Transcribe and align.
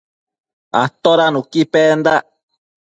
Atoda 0.83 1.25
nuqui 1.33 1.61
pendac? 1.73 2.23